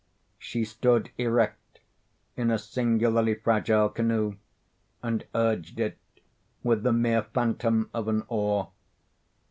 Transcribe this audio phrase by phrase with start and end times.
[0.39, 1.79] She stood erect
[2.35, 4.37] in a singularly fragile canoe,
[5.03, 5.99] and urged it
[6.63, 8.71] with the mere phantom of an oar.